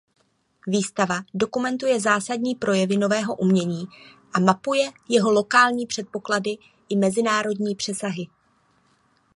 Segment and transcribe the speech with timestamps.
[0.67, 3.85] Výstava dokumentuje zásadní projevy nového umění
[4.33, 6.49] a mapuje jeho lokální předpoklady
[6.89, 8.27] i mezinárodní přesahy.